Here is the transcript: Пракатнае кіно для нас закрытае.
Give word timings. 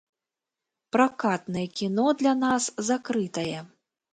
Пракатнае 0.95 1.65
кіно 1.81 2.07
для 2.23 2.33
нас 2.45 2.63
закрытае. 2.89 3.59